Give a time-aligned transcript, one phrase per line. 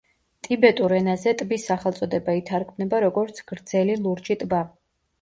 [0.45, 4.69] ტიბეტურ ენაზე ტბის სახელწოდება ითარგმნება როგორც „გრძელი ლურჯი ტბა“.